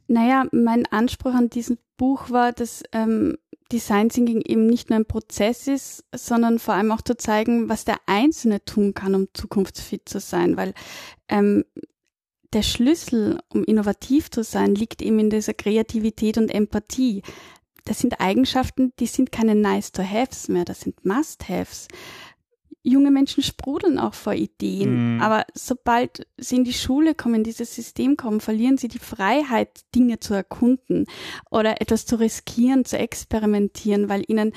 Naja, 0.07 0.45
mein 0.51 0.85
Anspruch 0.87 1.33
an 1.33 1.49
diesem 1.49 1.77
Buch 1.97 2.29
war, 2.29 2.51
dass 2.51 2.83
ähm, 2.91 3.37
Design 3.71 4.09
Thinking 4.09 4.41
eben 4.41 4.67
nicht 4.67 4.89
nur 4.89 4.99
ein 4.99 5.05
Prozess 5.05 5.67
ist, 5.67 6.05
sondern 6.13 6.59
vor 6.59 6.75
allem 6.75 6.91
auch 6.91 7.01
zu 7.01 7.17
zeigen, 7.17 7.67
was 7.67 7.85
der 7.85 7.97
Einzelne 8.05 8.63
tun 8.63 8.93
kann, 8.93 9.15
um 9.15 9.27
zukunftsfit 9.33 10.07
zu 10.07 10.19
sein, 10.19 10.55
weil 10.55 10.73
ähm, 11.29 11.65
der 12.53 12.61
Schlüssel, 12.61 13.39
um 13.49 13.63
innovativ 13.63 14.29
zu 14.29 14.43
sein, 14.43 14.75
liegt 14.75 15.01
eben 15.01 15.19
in 15.19 15.29
dieser 15.29 15.53
Kreativität 15.53 16.37
und 16.37 16.49
Empathie. 16.49 17.21
Das 17.83 17.99
sind 17.99 18.19
Eigenschaften, 18.19 18.93
die 18.99 19.07
sind 19.07 19.31
keine 19.31 19.55
Nice-to-Haves 19.55 20.47
mehr, 20.47 20.65
das 20.65 20.81
sind 20.81 21.05
Must-Haves 21.05 21.87
junge 22.85 23.11
Menschen 23.11 23.43
sprudeln 23.43 23.97
auch 23.97 24.13
vor 24.13 24.33
Ideen. 24.33 25.15
Mhm. 25.15 25.21
Aber 25.21 25.45
sobald 25.53 26.27
sie 26.37 26.57
in 26.57 26.63
die 26.63 26.73
Schule 26.73 27.15
kommen, 27.15 27.35
in 27.35 27.43
dieses 27.43 27.73
System 27.75 28.15
kommen, 28.15 28.39
verlieren 28.39 28.77
sie 28.77 28.87
die 28.87 28.99
Freiheit, 28.99 29.81
Dinge 29.93 30.19
zu 30.19 30.33
erkunden 30.33 31.05
oder 31.49 31.81
etwas 31.81 32.05
zu 32.05 32.17
riskieren, 32.17 32.85
zu 32.85 32.97
experimentieren, 32.97 34.07
weil 34.07 34.23
ihnen 34.27 34.53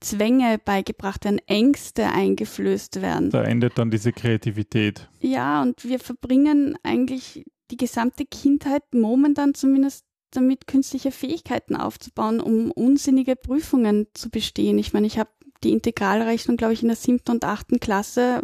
Zwänge 0.00 0.60
beigebracht 0.64 1.24
werden, 1.24 1.40
Ängste 1.46 2.06
eingeflößt 2.06 3.00
werden. 3.00 3.30
Da 3.30 3.42
endet 3.44 3.78
dann 3.78 3.90
diese 3.90 4.12
Kreativität. 4.12 5.08
Ja, 5.20 5.62
und 5.62 5.84
wir 5.84 5.98
verbringen 5.98 6.76
eigentlich 6.82 7.44
die 7.70 7.76
gesamte 7.76 8.24
Kindheit 8.24 8.82
momentan 8.92 9.54
zumindest 9.54 10.04
damit 10.30 10.66
künstliche 10.66 11.10
Fähigkeiten 11.10 11.74
aufzubauen, 11.74 12.40
um 12.40 12.70
unsinnige 12.70 13.34
Prüfungen 13.34 14.06
zu 14.14 14.30
bestehen. 14.30 14.78
Ich 14.78 14.92
meine, 14.92 15.06
ich 15.06 15.18
habe 15.18 15.30
die 15.64 15.72
Integralrechnung, 15.72 16.56
glaube 16.56 16.72
ich, 16.72 16.82
in 16.82 16.88
der 16.88 16.96
siebten 16.96 17.32
und 17.32 17.44
achten 17.44 17.80
Klasse 17.80 18.42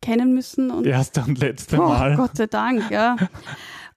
kennen 0.00 0.34
müssen. 0.34 0.70
Und, 0.70 0.86
Erste 0.86 1.22
und 1.22 1.38
letzte 1.38 1.76
oh, 1.80 1.86
Mal. 1.86 2.16
Gott 2.16 2.36
sei 2.36 2.46
Dank, 2.46 2.90
ja. 2.90 3.16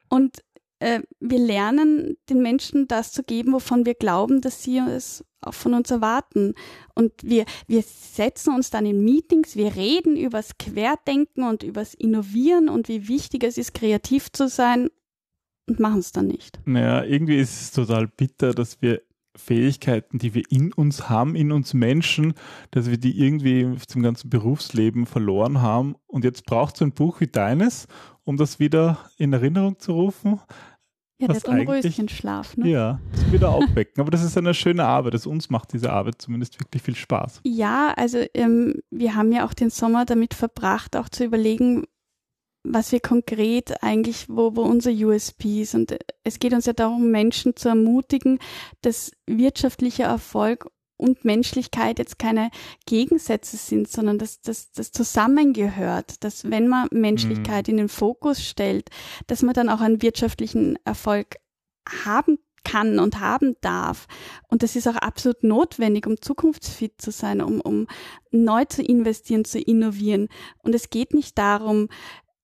Und 0.09 0.43
äh, 0.79 1.01
wir 1.19 1.39
lernen 1.39 2.17
den 2.29 2.41
Menschen 2.41 2.87
das 2.87 3.11
zu 3.11 3.23
geben, 3.23 3.53
wovon 3.53 3.85
wir 3.85 3.95
glauben, 3.95 4.41
dass 4.41 4.63
sie 4.63 4.77
es 4.77 5.25
auch 5.41 5.53
von 5.53 5.73
uns 5.73 5.91
erwarten. 5.91 6.53
Und 6.93 7.11
wir, 7.23 7.45
wir 7.67 7.81
setzen 7.83 8.53
uns 8.53 8.69
dann 8.69 8.85
in 8.85 9.03
Meetings, 9.03 9.55
wir 9.55 9.75
reden 9.75 10.17
übers 10.17 10.57
Querdenken 10.57 11.43
und 11.43 11.63
übers 11.63 11.93
Innovieren 11.93 12.69
und 12.69 12.87
wie 12.87 13.07
wichtig 13.07 13.43
es 13.43 13.57
ist, 13.57 13.73
kreativ 13.73 14.31
zu 14.31 14.47
sein 14.47 14.89
und 15.67 15.79
machen 15.79 15.99
es 15.99 16.11
dann 16.11 16.27
nicht. 16.27 16.59
Naja, 16.65 17.03
irgendwie 17.03 17.37
ist 17.37 17.61
es 17.61 17.71
total 17.71 18.07
bitter, 18.07 18.53
dass 18.53 18.81
wir 18.81 19.01
Fähigkeiten, 19.35 20.17
die 20.17 20.33
wir 20.33 20.43
in 20.49 20.73
uns 20.73 21.09
haben, 21.09 21.35
in 21.35 21.51
uns 21.51 21.73
Menschen, 21.73 22.33
dass 22.71 22.89
wir 22.89 22.97
die 22.97 23.19
irgendwie 23.19 23.75
zum 23.87 24.01
ganzen 24.01 24.29
Berufsleben 24.29 25.05
verloren 25.05 25.61
haben. 25.61 25.95
Und 26.07 26.23
jetzt 26.23 26.45
braucht 26.45 26.75
es 26.75 26.81
ein 26.81 26.91
Buch 26.91 27.19
wie 27.19 27.27
deines, 27.27 27.87
um 28.23 28.37
das 28.37 28.59
wieder 28.59 28.99
in 29.17 29.33
Erinnerung 29.33 29.79
zu 29.79 29.93
rufen. 29.93 30.39
Ja, 31.17 31.29
das 31.29 31.47
Röschenschlaf, 31.47 32.57
ne? 32.57 32.69
Ja, 32.69 32.99
das 33.11 33.31
wieder 33.31 33.49
aufwecken. 33.49 34.01
Aber 34.01 34.11
das 34.11 34.21
ist 34.21 34.37
eine 34.37 34.53
schöne 34.53 34.83
Arbeit. 34.83 35.13
Das 35.13 35.25
uns 35.25 35.49
macht 35.49 35.71
diese 35.71 35.91
Arbeit 35.91 36.21
zumindest 36.21 36.59
wirklich 36.59 36.81
viel 36.81 36.95
Spaß. 36.95 37.39
Ja, 37.45 37.93
also 37.95 38.21
ähm, 38.33 38.81
wir 38.91 39.15
haben 39.15 39.31
ja 39.31 39.45
auch 39.45 39.53
den 39.53 39.69
Sommer 39.69 40.03
damit 40.03 40.33
verbracht, 40.33 40.97
auch 40.97 41.07
zu 41.07 41.23
überlegen, 41.23 41.85
was 42.65 42.91
wir 42.91 42.99
konkret 42.99 43.83
eigentlich, 43.83 44.27
wo, 44.29 44.55
wo 44.55 44.61
unser 44.61 44.91
USP 44.91 45.61
ist. 45.61 45.75
Und 45.75 45.97
es 46.23 46.39
geht 46.39 46.53
uns 46.53 46.65
ja 46.65 46.73
darum, 46.73 47.11
Menschen 47.11 47.55
zu 47.55 47.69
ermutigen, 47.69 48.39
dass 48.81 49.11
wirtschaftlicher 49.27 50.05
Erfolg 50.05 50.69
und 50.97 51.25
Menschlichkeit 51.25 51.99
jetzt 51.99 52.19
keine 52.19 52.51
Gegensätze 52.85 53.57
sind, 53.57 53.89
sondern 53.89 54.17
dass 54.17 54.41
das 54.41 54.71
zusammengehört, 54.91 56.23
dass 56.23 56.49
wenn 56.49 56.67
man 56.67 56.87
Menschlichkeit 56.91 57.67
mhm. 57.67 57.71
in 57.71 57.77
den 57.77 57.89
Fokus 57.89 58.43
stellt, 58.43 58.89
dass 59.27 59.41
man 59.41 59.53
dann 59.53 59.69
auch 59.69 59.81
einen 59.81 60.01
wirtschaftlichen 60.01 60.77
Erfolg 60.85 61.35
haben 62.05 62.39
kann 62.65 62.99
und 62.99 63.19
haben 63.19 63.55
darf. 63.61 64.07
Und 64.49 64.63
das 64.63 64.75
ist 64.75 64.87
auch 64.87 64.95
absolut 64.95 65.43
notwendig, 65.43 66.07
um 66.07 66.19
zukunftsfit 66.19 66.99
zu 66.99 67.11
sein, 67.11 67.41
um, 67.41 67.61
um 67.61 67.87
neu 68.31 68.65
zu 68.65 68.81
investieren, 68.81 69.45
zu 69.45 69.59
innovieren. 69.59 70.29
Und 70.63 70.73
es 70.73 70.89
geht 70.89 71.13
nicht 71.13 71.37
darum, 71.37 71.89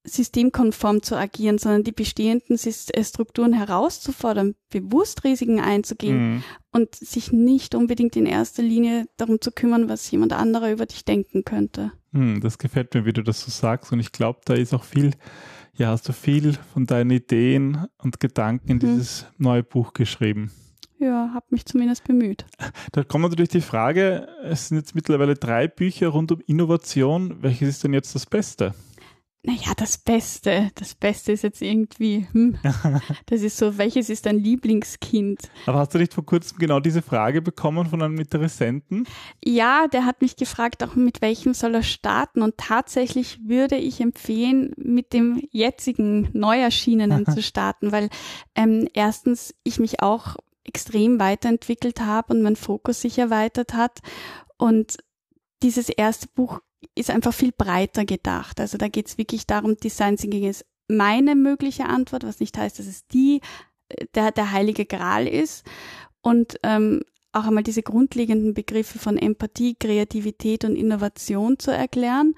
systemkonform 0.04 1.04
zu 1.04 1.16
agieren, 1.16 1.58
sondern 1.58 1.84
die 1.84 1.92
bestehenden 1.92 2.58
äh, 2.58 3.04
Strukturen 3.04 3.54
herauszufordern, 3.54 4.56
bewusst 4.70 5.24
Risiken 5.24 5.60
einzugehen 5.60 6.36
mhm. 6.36 6.44
und 6.72 6.96
sich 6.96 7.32
nicht 7.32 7.76
unbedingt 7.76 8.16
in 8.16 8.26
erster 8.26 8.64
Linie 8.64 9.06
darum 9.18 9.42
zu 9.42 9.52
kümmern, 9.52 9.90
was 9.90 10.10
jemand 10.10 10.34
anderer 10.34 10.72
über 10.72 10.86
dich 10.86 11.06
denken 11.06 11.44
könnte. 11.44 11.92
Mhm, 12.12 12.42
das 12.42 12.58
gefällt 12.58 12.94
mir, 12.94 13.06
wie 13.06 13.14
du 13.14 13.24
das 13.24 13.42
so 13.42 13.52
sagst 13.52 13.92
und 13.92 14.00
ich 14.00 14.12
glaube, 14.12 14.40
da 14.46 14.54
ist 14.54 14.74
auch 14.74 14.84
viel, 14.84 15.12
ja, 15.76 15.90
hast 15.90 16.10
du 16.10 16.14
viel 16.14 16.58
von 16.74 16.86
deinen 16.86 17.12
Ideen 17.12 17.86
und 17.98 18.20
Gedanken 18.20 18.70
in 18.70 18.78
mhm. 18.78 18.80
dieses 18.80 19.28
neue 19.38 19.64
Buch 19.64 19.94
geschrieben. 19.94 20.52
Ja, 20.98 21.32
habe 21.34 21.48
mich 21.50 21.66
zumindest 21.66 22.04
bemüht. 22.04 22.46
Da 22.92 23.04
kommt 23.04 23.24
natürlich 23.24 23.50
die 23.50 23.62
Frage, 23.62 24.28
es 24.44 24.68
sind 24.68 24.78
jetzt 24.78 24.94
mittlerweile 24.94 25.34
drei 25.34 25.68
Bücher 25.68 26.10
rund 26.10 26.32
um 26.32 26.42
Innovation. 26.46 27.42
Welches 27.42 27.70
ist 27.70 27.84
denn 27.84 27.94
jetzt 27.94 28.14
das 28.14 28.28
Beste? 28.28 28.76
Naja, 29.44 29.74
das 29.76 29.98
Beste, 29.98 30.70
das 30.76 30.94
Beste 30.94 31.32
ist 31.32 31.42
jetzt 31.42 31.62
irgendwie, 31.64 32.28
hm, 32.32 32.60
das 33.26 33.42
ist 33.42 33.58
so, 33.58 33.78
welches 33.80 34.10
ist 34.10 34.28
dein 34.28 34.38
Lieblingskind? 34.38 35.50
Aber 35.66 35.80
hast 35.80 35.96
du 35.96 35.98
nicht 35.98 36.14
vor 36.14 36.26
kurzem 36.26 36.60
genau 36.60 36.80
diese 36.80 37.02
Frage 37.02 37.42
bekommen 37.42 37.88
von 37.88 38.04
einem 38.04 38.20
Interessenten? 38.20 39.08
Ja, 39.44 39.88
der 39.88 40.06
hat 40.06 40.22
mich 40.22 40.36
gefragt, 40.36 40.84
auch 40.84 40.96
mit 40.96 41.24
welchem 41.24 41.56
soll 41.56 41.74
er 41.74 41.84
starten 41.84 42.44
und 42.44 42.58
tatsächlich 42.58 43.40
würde 43.44 43.78
ich 43.78 44.00
empfehlen, 44.00 44.74
mit 44.78 45.12
dem 45.12 45.42
jetzigen 45.52 46.30
Neuerschienenen 46.34 47.26
zu 47.34 47.42
starten, 47.42 47.92
weil 47.92 48.10
ähm, 48.54 48.88
erstens 48.94 49.56
ich 49.64 49.80
mich 49.80 50.04
auch 50.04 50.36
extrem 50.64 51.20
weiterentwickelt 51.20 52.02
habe 52.02 52.34
und 52.34 52.44
mein 52.44 52.56
Fokus 52.56 53.02
sich 53.02 53.18
erweitert 53.18 53.74
hat 53.74 54.02
und 54.58 54.98
dieses 55.64 55.90
erste 55.90 56.28
Buch 56.28 56.60
ist 56.96 57.10
einfach 57.10 57.34
viel 57.34 57.52
breiter 57.52 58.06
gedacht. 58.06 58.60
Also 58.60 58.78
da 58.78 58.88
geht 58.88 59.08
es 59.08 59.18
wirklich 59.18 59.48
darum, 59.48 59.78
Design 59.78 60.18
Thinking 60.18 60.44
ist 60.44 60.66
meine 60.88 61.36
mögliche 61.36 61.86
Antwort, 61.86 62.24
was 62.24 62.40
nicht 62.40 62.58
heißt, 62.58 62.80
dass 62.80 62.88
es 62.88 63.08
die 63.08 63.42
äh, 63.90 64.06
der, 64.16 64.32
der 64.32 64.52
heilige 64.52 64.86
Gral 64.86 65.28
ist. 65.28 65.66
Und 66.22 66.58
ähm, 66.64 67.02
auch 67.32 67.46
einmal 67.46 67.64
diese 67.64 67.84
grundlegenden 67.84 68.54
Begriffe 68.54 69.00
von 69.00 69.18
Empathie, 69.18 69.76
Kreativität 69.80 70.66
und 70.66 70.76
Innovation 70.76 71.58
zu 71.60 71.72
erklären. 71.72 72.36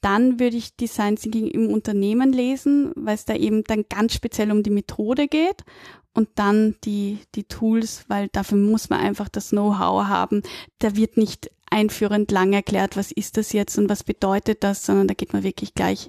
Dann 0.00 0.38
würde 0.40 0.56
ich 0.56 0.76
Design 0.76 1.16
Thinking 1.16 1.46
im 1.46 1.68
Unternehmen 1.68 2.32
lesen, 2.32 2.92
weil 2.94 3.14
es 3.14 3.24
da 3.24 3.34
eben 3.34 3.64
dann 3.64 3.84
ganz 3.88 4.14
speziell 4.14 4.50
um 4.50 4.62
die 4.62 4.70
Methode 4.70 5.28
geht 5.28 5.64
und 6.12 6.28
dann 6.34 6.76
die, 6.84 7.20
die 7.34 7.44
Tools, 7.44 8.04
weil 8.08 8.28
dafür 8.28 8.58
muss 8.58 8.90
man 8.90 9.00
einfach 9.00 9.28
das 9.28 9.50
Know-how 9.50 10.04
haben. 10.04 10.42
Da 10.78 10.96
wird 10.96 11.16
nicht 11.16 11.50
einführend 11.74 12.30
lang 12.30 12.52
erklärt, 12.52 12.96
was 12.96 13.10
ist 13.10 13.36
das 13.36 13.52
jetzt 13.52 13.76
und 13.78 13.88
was 13.88 14.04
bedeutet 14.04 14.62
das, 14.62 14.86
sondern 14.86 15.08
da 15.08 15.14
geht 15.14 15.32
man 15.32 15.42
wirklich 15.42 15.74
gleich 15.74 16.08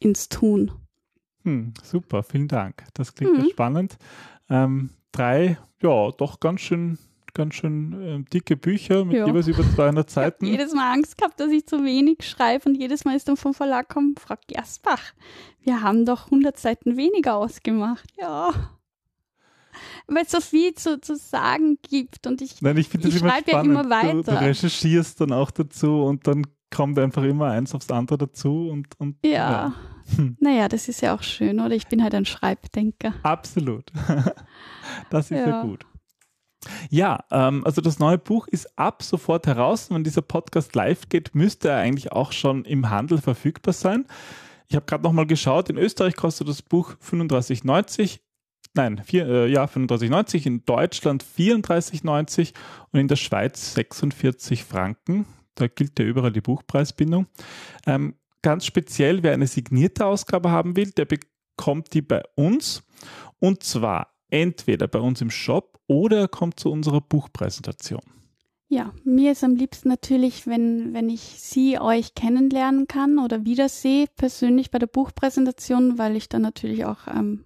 ins 0.00 0.28
Tun. 0.28 0.72
Hm, 1.44 1.72
super, 1.82 2.22
vielen 2.22 2.48
Dank. 2.48 2.84
Das 2.94 3.14
klingt 3.14 3.38
mhm. 3.38 3.50
spannend. 3.50 3.96
Ähm, 4.50 4.90
drei, 5.12 5.58
ja, 5.80 6.10
doch 6.10 6.40
ganz 6.40 6.60
schön 6.60 6.98
ganz 7.36 7.56
schön 7.56 8.00
äh, 8.00 8.30
dicke 8.30 8.56
Bücher 8.56 9.04
mit 9.04 9.16
ja. 9.16 9.26
jeweils 9.26 9.48
über 9.48 9.64
200 9.74 10.08
Seiten. 10.08 10.44
Ich 10.44 10.52
habe 10.52 10.60
jedes 10.60 10.74
Mal 10.74 10.92
Angst 10.92 11.18
gehabt, 11.18 11.40
dass 11.40 11.50
ich 11.50 11.66
zu 11.66 11.84
wenig 11.84 12.18
schreibe 12.22 12.68
und 12.68 12.76
jedes 12.76 13.04
Mal 13.04 13.16
ist 13.16 13.26
dann 13.26 13.36
vom 13.36 13.54
Verlag 13.54 13.88
kommt, 13.88 14.20
Frau 14.20 14.36
Gersbach, 14.46 15.14
wir 15.60 15.82
haben 15.82 16.04
doch 16.06 16.26
100 16.26 16.56
Seiten 16.56 16.96
weniger 16.96 17.34
ausgemacht. 17.34 18.08
Ja 18.20 18.73
weil 20.06 20.24
es 20.24 20.30
so 20.30 20.40
viel 20.40 20.74
zu, 20.74 21.00
zu 21.00 21.16
sagen 21.16 21.78
gibt 21.88 22.26
und 22.26 22.40
ich, 22.42 22.60
Nein, 22.62 22.76
ich, 22.76 22.92
ich 22.94 23.18
schreibe 23.18 23.52
ja 23.52 23.60
immer 23.60 23.88
weiter. 23.90 24.12
Du, 24.12 24.22
du, 24.22 24.40
recherchierst 24.40 25.20
dann 25.20 25.32
auch 25.32 25.50
dazu 25.50 26.02
und 26.02 26.26
dann 26.26 26.46
kommt 26.70 26.98
einfach 26.98 27.22
immer 27.22 27.50
eins 27.50 27.74
aufs 27.74 27.90
andere 27.90 28.18
dazu 28.18 28.68
und, 28.68 28.88
und 28.98 29.16
ja. 29.24 29.30
ja. 29.30 29.72
Hm. 30.16 30.36
Naja, 30.40 30.68
das 30.68 30.88
ist 30.88 31.00
ja 31.00 31.14
auch 31.14 31.22
schön, 31.22 31.60
oder? 31.60 31.74
Ich 31.74 31.86
bin 31.86 32.02
halt 32.02 32.14
ein 32.14 32.26
Schreibdenker. 32.26 33.14
Absolut. 33.22 33.90
Das 35.08 35.30
ist 35.30 35.38
ja, 35.38 35.48
ja 35.48 35.62
gut. 35.62 35.86
Ja, 36.90 37.24
ähm, 37.30 37.64
also 37.64 37.80
das 37.80 37.98
neue 37.98 38.18
Buch 38.18 38.46
ist 38.48 38.78
ab 38.78 39.02
sofort 39.02 39.46
heraus. 39.46 39.90
Wenn 39.90 40.04
dieser 40.04 40.22
Podcast 40.22 40.74
live 40.74 41.08
geht, 41.08 41.34
müsste 41.34 41.70
er 41.70 41.78
eigentlich 41.78 42.12
auch 42.12 42.32
schon 42.32 42.64
im 42.64 42.90
Handel 42.90 43.18
verfügbar 43.18 43.72
sein. 43.72 44.06
Ich 44.68 44.76
habe 44.76 44.86
gerade 44.86 45.04
nochmal 45.04 45.26
geschaut, 45.26 45.68
in 45.70 45.76
Österreich 45.76 46.16
kostet 46.16 46.48
das 46.48 46.62
Buch 46.62 46.94
35,90, 47.02 48.20
nein, 48.74 49.02
vier, 49.04 49.26
äh, 49.26 49.50
ja, 49.50 49.64
35,90, 49.64 50.46
in 50.46 50.64
Deutschland 50.64 51.24
34,90 51.24 52.52
und 52.92 53.00
in 53.00 53.08
der 53.08 53.16
Schweiz 53.16 53.74
46 53.74 54.64
Franken. 54.64 55.26
Da 55.54 55.68
gilt 55.68 55.98
ja 55.98 56.04
überall 56.04 56.32
die 56.32 56.40
Buchpreisbindung. 56.40 57.26
Ähm, 57.86 58.14
ganz 58.42 58.66
speziell, 58.66 59.22
wer 59.22 59.32
eine 59.32 59.46
signierte 59.46 60.06
Ausgabe 60.06 60.50
haben 60.50 60.76
will, 60.76 60.90
der 60.90 61.06
bekommt 61.06 61.94
die 61.94 62.02
bei 62.02 62.22
uns. 62.34 62.82
Und 63.38 63.62
zwar 63.62 64.14
entweder 64.30 64.88
bei 64.88 64.98
uns 64.98 65.20
im 65.20 65.30
Shop 65.30 65.78
oder 65.86 66.20
er 66.20 66.28
kommt 66.28 66.58
zu 66.58 66.70
unserer 66.70 67.00
Buchpräsentation. 67.00 68.02
Ja, 68.68 68.92
mir 69.04 69.32
ist 69.32 69.44
am 69.44 69.54
liebsten 69.54 69.88
natürlich, 69.88 70.46
wenn, 70.46 70.94
wenn 70.94 71.08
ich 71.08 71.20
Sie, 71.20 71.78
euch 71.78 72.14
kennenlernen 72.14 72.88
kann 72.88 73.18
oder 73.18 73.44
wiedersehe, 73.44 74.06
persönlich 74.16 74.70
bei 74.70 74.78
der 74.78 74.86
Buchpräsentation, 74.86 75.98
weil 75.98 76.16
ich 76.16 76.28
dann 76.28 76.42
natürlich 76.42 76.84
auch 76.84 77.06
ähm, 77.06 77.44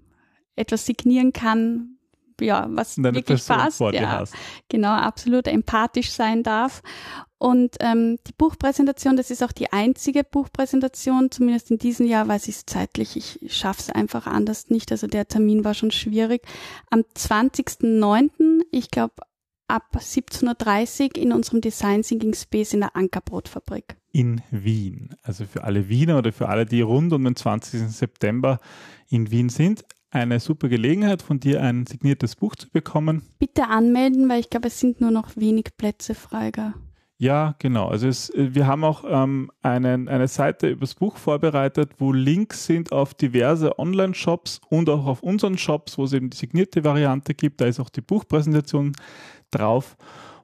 etwas 0.59 0.87
signieren 0.87 1.33
kann, 1.33 1.97
ja, 2.41 2.67
was 2.71 2.95
Deine 2.97 3.15
wirklich 3.15 3.41
Person 3.47 3.57
passt. 3.57 3.79
vor 3.79 3.93
dir 3.93 4.03
ja, 4.03 4.21
hast. 4.21 4.35
genau, 4.69 4.93
absolut 4.93 5.49
empathisch 5.49 6.11
sein 6.13 6.43
darf. 6.43 6.83
Und 7.39 7.77
ähm, 7.81 8.19
die 8.27 8.33
Buchpräsentation, 8.37 9.17
das 9.17 9.31
ist 9.31 9.43
auch 9.45 9.53
die 9.53 9.73
einzige 9.73 10.25
Buchpräsentation, 10.25 11.31
zumindest 11.31 11.71
in 11.71 11.79
diesem 11.79 12.07
Jahr, 12.07 12.27
weil 12.27 12.37
es 12.37 12.49
ist 12.49 12.69
zeitlich, 12.69 13.17
ich 13.17 13.39
schaffe 13.57 13.83
es 13.83 13.91
einfach 13.91 14.27
anders 14.27 14.71
nicht. 14.71 14.91
Also 14.91 15.07
der 15.07 15.29
Termin 15.29 15.65
war 15.65 15.75
schon 15.75 15.93
schwierig. 15.93 16.43
Am 16.91 17.05
20.09., 17.17 18.31
ich 18.71 18.91
glaube 18.91 19.15
ab 19.69 19.97
17.30 19.99 21.03
Uhr 21.17 21.23
in 21.23 21.33
unserem 21.33 21.61
Design 21.61 22.03
Thinking 22.03 22.35
Space 22.35 22.73
in 22.73 22.81
der 22.81 22.97
Ankerbrotfabrik. 22.97 23.97
in 24.11 24.41
Wien. 24.51 25.15
Also 25.23 25.45
für 25.45 25.65
alle 25.65 25.89
Wiener 25.89 26.19
oder 26.19 26.33
für 26.33 26.49
alle, 26.49 26.67
die 26.67 26.81
rund 26.81 27.13
um 27.13 27.23
den 27.23 27.37
20. 27.37 27.89
September 27.89 28.59
in 29.11 29.31
Wien 29.31 29.49
sind, 29.49 29.85
eine 30.11 30.41
super 30.41 30.69
Gelegenheit, 30.69 31.23
von 31.23 31.41
dir 31.41 31.63
ein 31.63 31.87
signiertes 31.87 32.37
Buch 32.37 32.57
zu 32.57 32.71
bekommen. 32.71 33.23
Bitte 33.39 33.69
anmelden, 33.69 34.29
weil 34.29 34.41
ich 34.41 34.51
glaube, 34.51 34.69
es 34.69 34.81
sind 34.81 35.01
nur 35.01 35.11
noch 35.11 35.37
wenig 35.37 35.77
Plätze 35.77 36.15
frei. 36.15 36.51
gell? 36.51 36.75
Ja, 37.21 37.57
genau. 37.59 37.89
Also 37.89 38.07
es, 38.07 38.33
wir 38.35 38.69
haben 38.69 38.85
auch 38.85 39.05
ähm, 39.07 39.51
einen, 39.61 40.09
eine 40.09 40.29
Seite 40.29 40.69
übers 40.69 40.95
Buch 40.95 41.17
vorbereitet, 41.17 41.91
wo 41.99 42.13
Links 42.13 42.67
sind 42.67 42.93
auf 42.93 43.13
diverse 43.13 43.77
Online-Shops 43.77 44.61
und 44.69 44.89
auch 44.89 45.05
auf 45.05 45.23
unseren 45.25 45.59
Shops, 45.59 45.99
wo 45.99 46.05
es 46.05 46.13
eben 46.13 46.31
die 46.31 46.37
signierte 46.37 46.85
Variante 46.85 47.35
gibt. 47.35 47.61
Da 47.61 47.67
ist 47.67 47.81
auch 47.81 47.91
die 47.91 48.03
Buchpräsentation 48.03 48.93
drauf. 49.51 49.97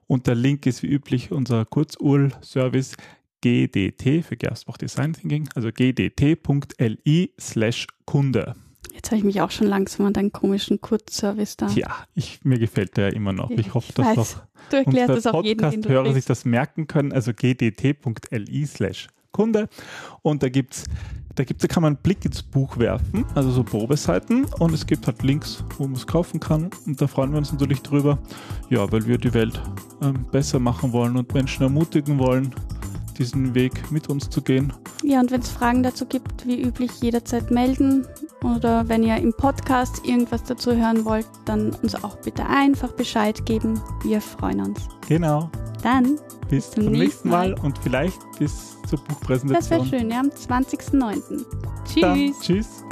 Und 0.07 0.27
der 0.27 0.35
Link 0.35 0.65
ist 0.65 0.83
wie 0.83 0.87
üblich 0.87 1.31
unser 1.31 1.65
Kurzurl-Service 1.65 2.97
GDT 3.41 4.21
für 4.23 4.35
Gerstbach 4.35 4.77
Design 4.77 5.13
Thinking, 5.13 5.47
also 5.55 5.69
gdt.li 5.71 7.31
slash 7.39 7.87
Kunde. 8.05 8.53
Jetzt 8.95 9.11
habe 9.11 9.17
ich 9.17 9.23
mich 9.23 9.41
auch 9.41 9.51
schon 9.51 9.67
langsam 9.67 10.05
an 10.05 10.13
deinen 10.13 10.31
komischen 10.31 10.81
Kurzservice 10.81 11.57
da. 11.57 11.67
Tja, 11.67 11.93
ich, 12.15 12.39
mir 12.43 12.57
gefällt 12.57 12.97
der 12.97 13.09
ja 13.09 13.15
immer 13.15 13.33
noch. 13.33 13.49
Ich 13.51 13.73
hoffe, 13.73 13.87
Ich 13.89 13.95
dass 13.95 14.05
weiß. 14.07 14.17
noch 14.17 14.43
du 14.69 14.77
erklärst 14.77 15.13
unsere 15.13 15.33
Podcast-Hörer 15.41 16.13
sich 16.13 16.25
das 16.25 16.45
merken 16.45 16.87
können, 16.87 17.11
also 17.11 17.31
gdt.li 17.33 18.65
slash 18.65 19.07
Kunde. 19.31 19.67
Und 20.21 20.43
da 20.43 20.49
gibt's, 20.49 20.85
da 21.35 21.43
gibt's, 21.43 21.61
da 21.61 21.67
kann 21.67 21.83
man 21.83 21.95
einen 21.95 22.01
Blick 22.01 22.23
ins 22.23 22.41
Buch 22.41 22.77
werfen, 22.77 23.25
also 23.35 23.51
so 23.51 23.63
Probeseiten. 23.63 24.45
Und 24.59 24.73
es 24.73 24.85
gibt 24.87 25.05
halt 25.07 25.21
Links, 25.23 25.63
wo 25.77 25.83
man 25.83 25.95
es 25.95 26.07
kaufen 26.07 26.39
kann. 26.39 26.69
Und 26.87 27.01
da 27.01 27.07
freuen 27.07 27.31
wir 27.31 27.37
uns 27.37 27.51
natürlich 27.51 27.81
drüber. 27.81 28.17
Ja, 28.69 28.89
weil 28.91 29.05
wir 29.05 29.17
die 29.17 29.33
Welt 29.33 29.61
ähm, 30.01 30.25
besser 30.31 30.59
machen 30.59 30.93
wollen 30.93 31.17
und 31.17 31.33
Menschen 31.33 31.63
ermutigen 31.63 32.17
wollen, 32.17 32.55
diesen 33.19 33.53
Weg 33.53 33.91
mit 33.91 34.09
uns 34.09 34.29
zu 34.29 34.41
gehen. 34.41 34.71
Ja, 35.03 35.19
und 35.19 35.31
wenn 35.31 35.41
es 35.41 35.49
Fragen 35.49 35.83
dazu 35.83 36.05
gibt, 36.05 36.47
wie 36.47 36.61
üblich 36.61 36.91
jederzeit 37.01 37.51
melden. 37.51 38.07
Oder 38.45 38.87
wenn 38.87 39.03
ihr 39.03 39.17
im 39.17 39.33
Podcast 39.33 40.05
irgendwas 40.05 40.43
dazu 40.43 40.75
hören 40.75 41.05
wollt, 41.05 41.27
dann 41.45 41.73
uns 41.81 41.95
auch 42.03 42.17
bitte 42.17 42.45
einfach 42.45 42.91
Bescheid 42.91 43.45
geben. 43.45 43.81
Wir 44.03 44.21
freuen 44.21 44.61
uns. 44.61 44.87
Genau. 45.07 45.49
Dann, 45.83 46.17
Bis 46.49 46.71
zum 46.71 46.83
zum 46.85 46.93
nächsten 46.93 47.29
Mal 47.29 47.51
Mal. 47.51 47.59
und 47.65 47.77
vielleicht 47.79 48.19
bis 48.39 48.77
zur 48.87 48.99
das 48.99 49.07
wäre 49.07 49.07
Buchpräsentation. 49.07 49.85
schön, 49.87 50.11
ja, 50.11 50.19
am 50.19 50.29
20.09. 50.29 51.45
Dann, 52.01 52.15
Tschüss. 52.15 52.39
tschüss. 52.39 52.84